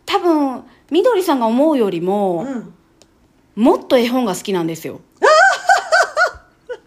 [0.05, 2.73] 多分みどりさんが思うよりも、うん
[3.55, 4.99] もっと絵本が好きなんですよ。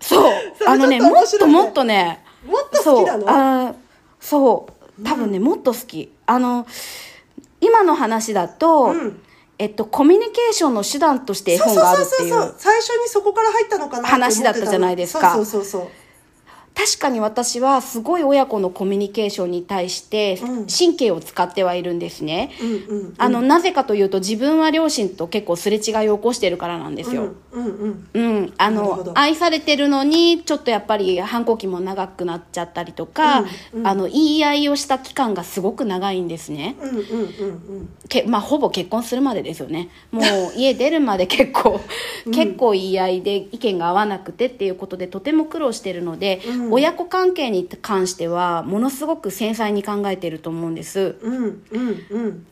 [0.01, 0.33] そう。
[0.69, 3.21] あのねもっともっとねもっと好きなの？
[3.21, 3.29] そう。
[3.31, 3.75] あー
[4.21, 5.03] そう。
[5.03, 6.13] 多分ね、もっと好き。
[6.27, 6.67] あの
[7.61, 9.23] 今の話だと、うん。
[9.59, 15.35] えっと、コミュニケーションの手段として絵本があるっていうそうそうそうそう最初にそこから入ったのかな話だったじゃないですか。
[15.35, 15.91] そうそうそうそう
[16.79, 20.67] 確かに私はすごい親子のコミュニケーションに対してうん。
[20.69, 28.37] 神経を使ってはいるんですね、うんうんあのなぜかというと自分は両親と結構すれ違いを起こしてるからなんですよ、うんうんうん。
[28.37, 33.87] うん、あの愛されてるのにちょっとやっぱり反抗期も長くなっちゃったりとか、うんうん。
[33.87, 36.77] あの言い合いをした期間がすごく長いんですね。
[36.81, 37.89] うんうんうんうん。
[38.09, 39.89] け、まあ、ほぼ結婚するまでですよね。
[40.13, 41.81] もう家出るまで結構、
[42.33, 51.17] 結構言い合いで意見が合わなくてっていうことでとても苦労してるので、うん親子関係に関してはものすごく繊細に考えてると思うんです。
[51.21, 52.47] うんうんうん。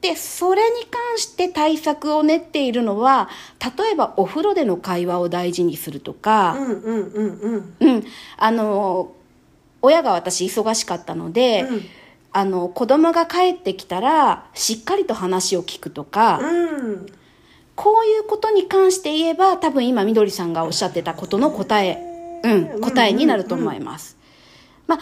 [0.00, 3.30] でそれに関して対策を練っているのは
[3.78, 6.56] 例えばお風呂での会話を大事にするとか、
[9.80, 11.80] 親が私忙しかったので、うん。
[12.36, 17.06] あの子供が帰ってきたらしっかりと話を聞くとか、うん。
[17.76, 22.13] こういうことに関して言えば多分今みどりさんがおっしゃってたことの答え、
[22.44, 24.16] うん、答えになると思います。
[24.86, 24.98] まあ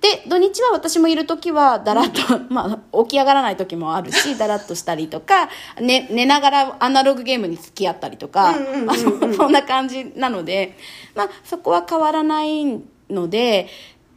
[0.00, 2.20] で土日は私もいる時はだらっと、
[2.50, 5.48] まあ、起き上がらない時もあるし だらっとしたりとか、
[5.80, 10.76] ね、寝ながらアナログゲームに付き合ったりとか、うんうんうんうんあのそんな感じなので、
[11.14, 13.68] まあ、そこは変わらないので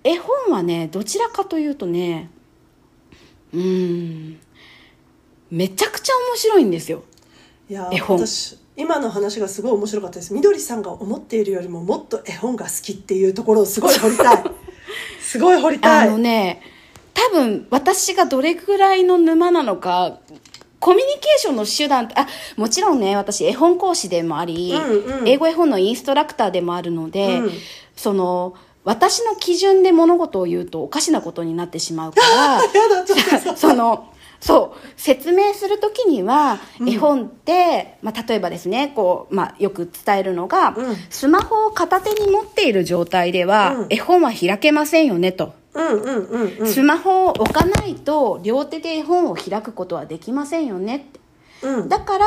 [0.03, 2.29] 絵本はねどちらかというとね
[3.53, 4.39] うーん
[5.49, 7.03] めちゃくちゃ面白いんですよ。
[7.69, 10.33] いや絵本私今の話がすごい面白かったです。
[10.33, 14.43] みどりさんが思っているよりももっと絵本が好きっていうところをすごい掘りたい。
[15.21, 16.61] すごい掘りたあいのね
[17.13, 20.19] 多分私がどれぐらいの沼なのか
[20.79, 25.27] コミュニケーションの手段あもちろんね私絵本講師でもあり、うんうん。
[25.27, 27.51] 英語絵本のインストラクターでもあるので、うん。
[27.97, 33.37] その私の基準で物事を言うとおかしなことになってしまうから やだちょっと。
[33.37, 34.07] さ その
[34.39, 34.89] そう。
[34.95, 40.95] 説明する時には絵本って、まあ、例えばですねこう、まあ、よく伝えるのが、うん。
[41.09, 43.87] スマホを片手に持っている状態では、うん。
[43.89, 45.53] 絵本は開けませんよねと。
[45.73, 46.67] うんうんうんうん。
[46.67, 51.19] スマホを置かないと両手で絵本を開くことはできませんよねって。
[51.61, 51.89] うん。
[51.89, 52.25] だから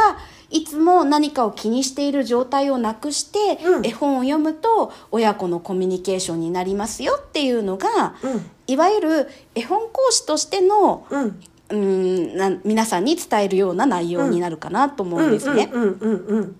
[0.50, 3.86] いつも何かを気にしている状態をなくして、うん。
[3.86, 8.50] 絵本を読むと親子のコミュニケーションになりますよっていうのが、うん。
[8.66, 11.06] いわゆる絵本講師としての
[11.72, 15.70] うんな皆さんに伝えるような内容になるかなと思うんですね。
[15.72, 16.56] うんうんうんうん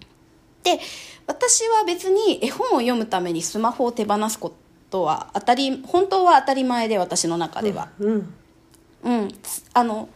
[0.63, 0.79] で
[1.27, 4.53] 私は別に絵本を読むためにスマホを手放すこ
[4.91, 7.89] とは当たり本当は当たり前で私の中では。
[7.99, 8.35] うん
[9.05, 9.29] うん、
[9.75, 10.09] あの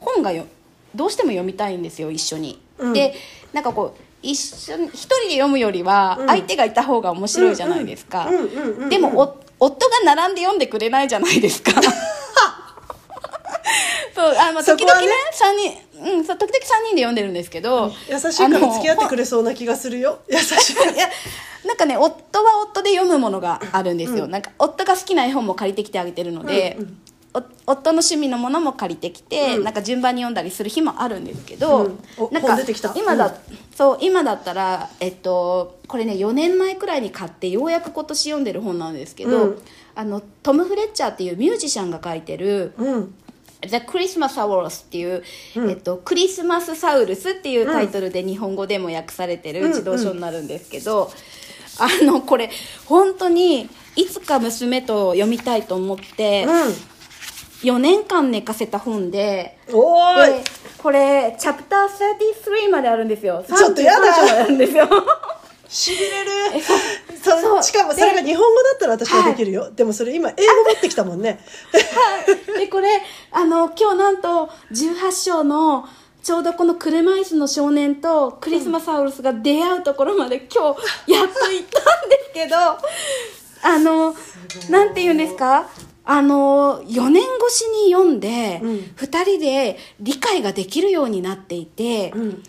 [0.00, 0.46] 本がよ
[0.94, 2.92] どうしても読みたいんですよ一緒に、うん。
[2.92, 3.14] で
[3.52, 6.26] なんかこう一緒に一人で読むよりはうん。
[6.26, 8.88] 相手がいた方が面白いじゃないですか、うんうんうんうんうん。
[8.88, 11.72] でもお夫が並んで読んでくれないじゃないですか
[14.14, 15.00] そうあ、まあ、そこはね。
[15.00, 20.20] 時々ね三人うんそう時々3人で読んでるんですけど優しいから付き合ってくれれそうな気がするよ。
[20.28, 21.08] 優しいいや
[21.66, 26.98] なんかね夫は夫で読むものがあるんですよ、なんか夫が好きな絵本も借りてきてあげてるので、うんうん。
[27.36, 27.38] お
[27.72, 29.64] 夫の趣味のものも借りてきて、うん。
[29.64, 31.98] なんか順番に読んだりする日もあるんですけど、うん。
[32.18, 32.92] おなんか本出てきた。
[32.94, 33.32] 今だ、うん。
[33.74, 39.62] そう今だったらえっとこれね4年前くらいに買ってようやく今年読んでる本なんですけど、うん
[39.96, 43.14] あのトム・フレッチャーっていうミュージシャンが書いてるうん
[43.66, 45.22] 「The Christmas Hours」っていう、
[45.56, 51.10] えっと、クリスマスサウルスっていうタイトルで日本語でも訳されてる児童書になるんですけど、
[51.78, 52.50] あのこれ
[52.86, 56.46] 本当にいつか娘と読みたいと思って、
[57.62, 60.44] 4年間寝かせた本でおで
[60.78, 61.88] これチャプター
[62.68, 63.44] 33まであるんですよ。
[63.46, 64.06] ちょっとやだ。
[64.12, 64.88] 33章まであるんですよ
[65.74, 66.30] しびれる。
[67.22, 70.36] そしかもそれが日本語だったら私はできるよ、でもそれ今英語
[70.72, 71.40] 持ってきたもんね。
[72.58, 73.00] でこれ
[73.32, 75.86] あの今日なんと18章の
[76.22, 80.74] ちょうどこの車椅子の少年とクリスマサウルスが出会うところまで今
[81.06, 82.56] 日やっと行ったんですけど
[83.62, 84.14] あの
[84.70, 85.68] なんて言うんですか？
[86.06, 88.76] あの4年越しに読んで、うん。
[88.96, 92.42] 2人で理解ができるようになっていて、うん。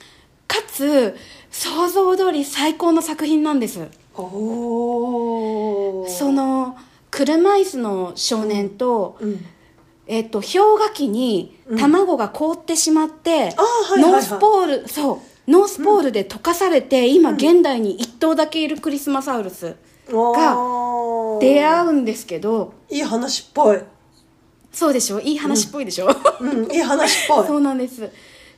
[0.48, 1.16] かつ
[1.58, 3.88] 想像通り最高の作品なんです。
[4.14, 4.24] お
[6.02, 6.78] おその
[7.10, 9.46] 車椅子の少年と、うん。
[10.08, 14.12] えっと氷河期に卵が凍ってしまって、あーはいはいはい。
[14.12, 15.14] ノースポールそ
[15.48, 19.76] うノースポールで溶かされて、今現代に1頭だけいるクリスマサウルス
[20.12, 22.74] が出会うんですけど。
[22.90, 23.80] いい話っぽい。
[24.74, 25.22] そうでしょ？
[25.22, 26.10] いい話っぽいでしょ、
[26.42, 26.72] うん。
[26.72, 27.48] いい話っぽい。
[27.48, 28.12] そうなんです。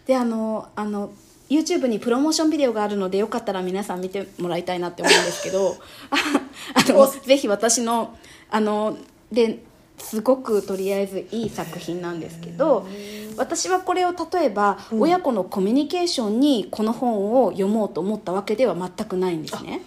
[0.08, 1.12] であのあの
[1.50, 5.78] YouTube にプロモーションビデオがあるのでよかったら皆さん見てもらいたいなって思うんですけど
[6.74, 8.16] あのぜひ私の
[8.50, 8.98] あの
[9.32, 9.60] で
[9.98, 12.88] すごくとりあえずいい作品なんですけど
[13.36, 19.82] 私はこれを例えば、うん、親子のコミュニケーションにこの本を読もうと思ったわけでは全くないんですね。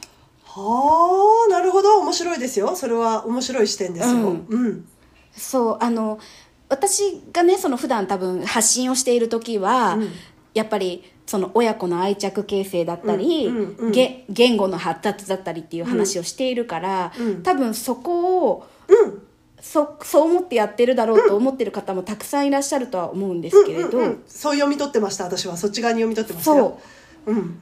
[0.45, 2.01] はあなるほど。
[2.01, 2.75] 面白いですよ。
[2.75, 4.15] それは面白い視点ですよ。
[4.15, 4.89] うん、うん、
[5.33, 6.19] そうあの
[6.69, 10.09] 私がねその普段多分発信をしている時は、うん、
[10.55, 19.22] やっぱりその親子の愛着形成だったり、うんうんうん、言語の発達だったりっていう話をしているから、うん、多分そこを、うん、
[19.61, 26.51] そそう思ってやってるだろうと思ってる方もたくさんいらっしゃるとは思うんですけれど、うんうんうん、そう読み取ってました私はそっち側に読み取ってました。
[26.53, 26.81] そ
[27.26, 27.61] う、うん、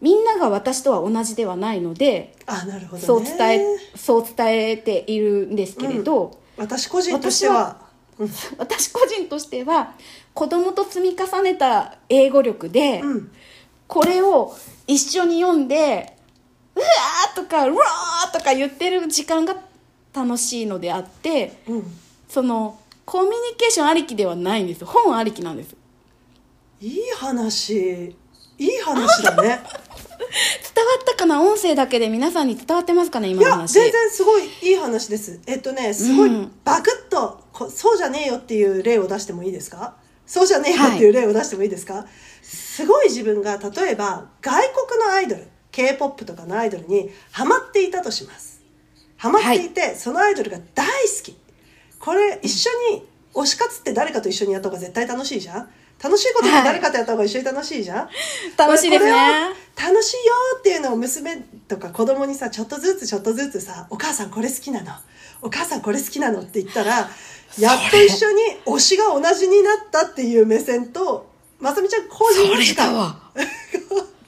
[0.00, 7.86] みんなが私とは同じではないのであなるほど、ね、そう伝えそう伝えているんですけれど、私個人としては
[8.58, 9.94] 私個人としては
[10.38, 13.32] 子供と積み重ねた英語力で、うん、
[13.88, 14.54] これを
[14.86, 16.14] 一緒に読んで
[16.76, 19.56] うわーとかうわーとか言ってる時間が
[20.14, 21.92] 楽しいのであって、うん、
[22.28, 24.84] そのコミュニケーションありきではないんです。
[24.84, 25.74] 本ありきなんです。
[26.80, 28.14] いい話。
[28.58, 29.42] いい話だね。
[29.48, 31.42] 伝わったかな？
[31.42, 33.30] 音声だけで皆さんに伝わってますかね？
[33.30, 33.74] 今の話。
[33.74, 35.40] いや全然すごいいい話です。
[35.46, 39.96] えっとねすごいバクッと、うん、そうじゃねえよっていう例を出してもいいですか？
[40.28, 42.06] そうじゃねえよっていう例を出してもいいですか、はい、
[42.42, 48.62] すごい自分が例えば外国のアイドル k p o p とかのアイドルにハマっていたとします。
[49.16, 51.36] ハマっていて、はい、そのアイドルが大好き。
[51.98, 53.02] これ一緒に
[53.34, 55.68] 推し活って誰かと一緒にやった方が絶対楽しいじゃん
[56.02, 59.12] 楽しいことって誰かとやった方が一緒に楽しいじゃん、はい、楽しいですね。
[59.76, 61.36] 楽しいよっていうのを娘
[61.68, 64.92] とか子供にさちょっとずつちょっとずつさ「お母さんこれ好きなの。
[65.40, 67.08] お母さんこれ好きなの」って言ったら
[67.58, 71.30] やっと一緒に推しが同じになったっていう目線と
[71.60, 73.20] まさみちゃん個人それだわ。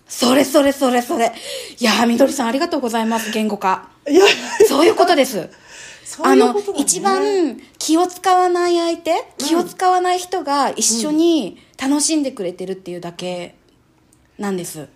[0.09, 1.33] それそれそれそれ。
[1.79, 3.89] いやみどりさんありがとうございます言語化。
[4.09, 4.25] いや。
[4.68, 5.49] そういうことです
[6.23, 13.55] あの、一番気を使わない相手、気を使わない人が一緒に楽しんでくれてるっていうだけ
[14.39, 14.89] なんです。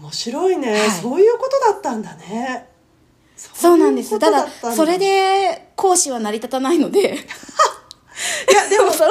[0.00, 2.68] 面白いね、はい、そういうことだったんだね。
[3.36, 4.18] そうなんです。
[4.18, 7.00] ただ、それで講師は成り立たないので。
[7.00, 9.10] いや、でも、 それ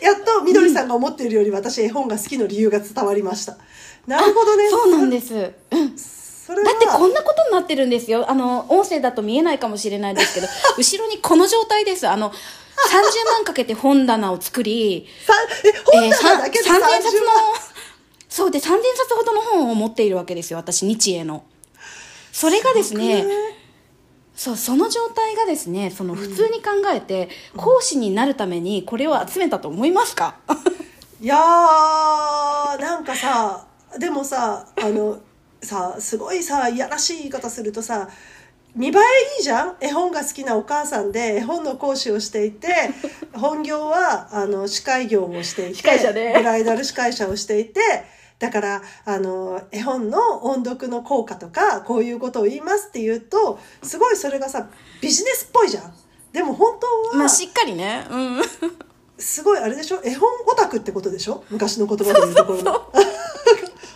[0.00, 3.56] で、やっと、みどりさんが思っているより、私、絵本が好きの理由が伝わりました。
[4.06, 4.70] なるほどね。
[4.70, 5.34] そうなんです。
[5.34, 5.96] うん。
[6.48, 8.30] だってこんなことになってるんですよ。
[8.30, 10.46] あの音声だと見えないかもしれないですけど。
[10.78, 12.06] 後ろにこの状態です。
[12.06, 12.34] あの30
[13.32, 15.06] 万かけて本棚を作り
[15.94, 17.26] え本棚だけで3000冊の
[18.28, 20.58] そうで3000冊ほどの本を持っているわけですよ。
[20.58, 21.44] 私日英の。
[22.32, 23.24] それがですね
[24.36, 30.36] そうその状態がですねその普通に考えて、うん、講師になるためにこれを集めたと思いますか？
[31.18, 33.66] いやーなんかさ
[33.98, 35.18] でもさあの
[35.66, 38.08] さすごいさいやらしい言い方するとさ
[38.74, 38.92] 見栄え
[39.38, 42.68] いいじゃん絵本が好きなお母さんで絵本の講師をしていて
[43.34, 47.80] 本業はあの司会業をしていて、ね、ブライダル司会者をしていて
[48.38, 54.68] だからあの絵本の音読の効果とかこういうことを言いますって言うとすごいそれがさ
[55.00, 55.94] ビジネスっぽいじゃん。
[56.32, 58.42] でも本当は、まあ、しっかりね、うん、
[59.18, 60.00] すごいあれでしょ？
[60.04, 61.44] 絵本オタクってことでしょ？
[61.50, 62.72] 昔の言葉で言うところの。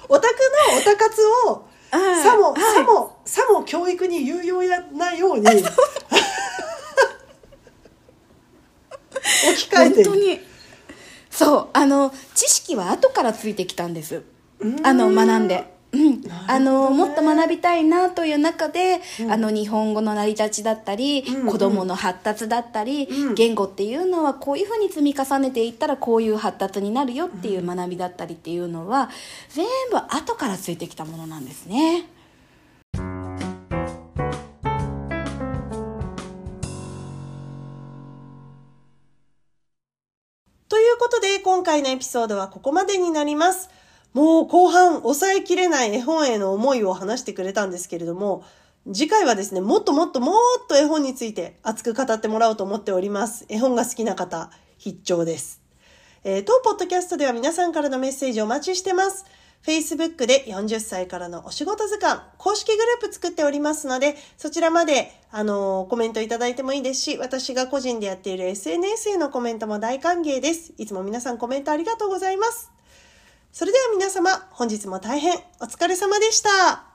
[0.09, 0.35] オタク
[0.73, 1.65] のオタ活を
[2.23, 4.63] さも、さもさも教育に有用
[4.93, 5.47] なように。
[5.47, 5.63] 置
[9.69, 10.41] き換えて本当に。
[11.31, 11.69] そう。
[11.73, 14.23] あの知識は後からついてきたんです。
[14.83, 15.73] あの学んで。
[15.93, 29.11] うん、あのもっと学びたいなという中で、うん、あの日本語の成り立ちだったり、うんうん、子どもの発達だったり、うん、言語っていうのはこういうふうに積み重ねていったらこういう発達になるよっていう学びだったりっていうのは
[29.49, 32.07] 全部後からついてきたものなんですね。
[40.69, 43.71] ということで今回のエピソードはここまでになります。
[44.13, 48.45] もう後半抑えきれない絵本への思いを話してくれたんですけれども、
[48.93, 53.45] 次回はですね、もっともっともっと絵本について熱く語ってもらおうと思っております。
[53.49, 55.61] 絵本が好きな方、必聴です。
[56.25, 59.27] えー、当ポッドキャストでは皆さんからのメッセージお待ちしてます。
[59.65, 70.73] Facebook で40歳からのお仕事図鑑公式グループ作っておりますので、そちらまで、あのー、コメントいただいてもいいですし、私が個人でやっている SNS へのコメントも大歓迎です。
[70.79, 72.71] いつも皆さんコメントありがとうございます。
[73.53, 76.90] それでは皆様、本日も大変お疲れ様でした。